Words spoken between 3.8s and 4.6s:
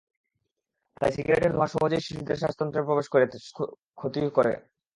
ক্ষতি করে।